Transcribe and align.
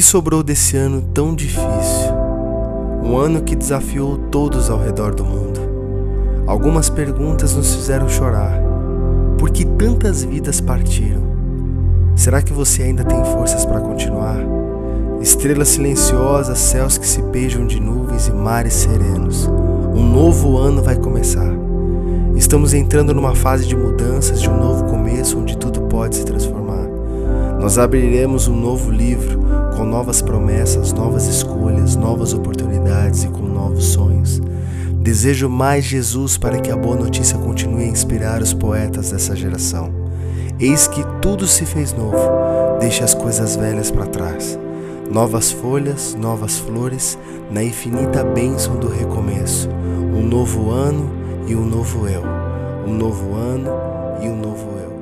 que 0.00 0.06
sobrou 0.06 0.42
desse 0.42 0.78
ano 0.78 1.02
tão 1.12 1.34
difícil? 1.34 2.10
Um 3.04 3.18
ano 3.18 3.42
que 3.42 3.54
desafiou 3.54 4.16
todos 4.16 4.70
ao 4.70 4.78
redor 4.78 5.14
do 5.14 5.22
mundo. 5.22 5.60
Algumas 6.46 6.88
perguntas 6.88 7.54
nos 7.54 7.74
fizeram 7.74 8.08
chorar. 8.08 8.62
Por 9.36 9.50
que 9.50 9.62
tantas 9.62 10.24
vidas 10.24 10.58
partiram? 10.58 11.20
Será 12.16 12.40
que 12.40 12.50
você 12.50 12.84
ainda 12.84 13.04
tem 13.04 13.22
forças 13.26 13.66
para 13.66 13.78
continuar? 13.78 14.38
Estrelas 15.20 15.68
silenciosas, 15.68 16.56
céus 16.56 16.96
que 16.96 17.06
se 17.06 17.20
beijam 17.20 17.66
de 17.66 17.78
nuvens 17.78 18.26
e 18.26 18.32
mares 18.32 18.72
serenos. 18.72 19.48
Um 19.94 20.02
novo 20.02 20.56
ano 20.56 20.82
vai 20.82 20.96
começar. 20.96 21.52
Estamos 22.34 22.72
entrando 22.72 23.12
numa 23.12 23.34
fase 23.34 23.66
de 23.66 23.76
mudanças, 23.76 24.40
de 24.40 24.48
um 24.48 24.56
novo 24.56 24.84
começo 24.84 25.38
onde 25.38 25.58
tudo 25.58 25.82
pode 25.82 26.16
se 26.16 26.24
transformar. 26.24 26.89
Nós 27.60 27.76
abriremos 27.76 28.48
um 28.48 28.56
novo 28.56 28.90
livro 28.90 29.38
com 29.76 29.84
novas 29.84 30.22
promessas, 30.22 30.94
novas 30.94 31.26
escolhas, 31.26 31.94
novas 31.94 32.32
oportunidades 32.32 33.24
e 33.24 33.28
com 33.28 33.42
novos 33.42 33.84
sonhos. 33.84 34.40
Desejo 34.94 35.46
mais 35.46 35.84
Jesus 35.84 36.38
para 36.38 36.58
que 36.58 36.70
a 36.70 36.76
boa 36.76 36.96
notícia 36.96 37.36
continue 37.36 37.84
a 37.84 37.88
inspirar 37.88 38.40
os 38.40 38.54
poetas 38.54 39.10
dessa 39.10 39.36
geração. 39.36 39.92
Eis 40.58 40.88
que 40.88 41.04
tudo 41.20 41.46
se 41.46 41.66
fez 41.66 41.92
novo, 41.92 42.16
deixe 42.80 43.04
as 43.04 43.12
coisas 43.12 43.56
velhas 43.56 43.90
para 43.90 44.06
trás. 44.06 44.58
Novas 45.10 45.52
folhas, 45.52 46.16
novas 46.18 46.58
flores, 46.58 47.18
na 47.50 47.62
infinita 47.62 48.24
bênção 48.24 48.76
do 48.76 48.88
recomeço. 48.88 49.68
Um 50.16 50.26
novo 50.26 50.70
ano 50.70 51.10
e 51.46 51.54
um 51.54 51.66
novo 51.66 52.08
eu. 52.08 52.22
Um 52.86 52.94
novo 52.94 53.34
ano 53.34 53.70
e 54.22 54.28
um 54.28 54.36
novo 54.36 54.66
eu. 54.82 54.99